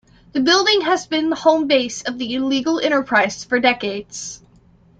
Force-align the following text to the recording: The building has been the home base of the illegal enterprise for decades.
The 0.31 0.41
building 0.41 0.81
has 0.81 1.05
been 1.05 1.29
the 1.29 1.35
home 1.35 1.67
base 1.67 2.01
of 2.01 2.17
the 2.17 2.33
illegal 2.33 2.79
enterprise 2.79 3.43
for 3.43 3.59
decades. 3.59 4.41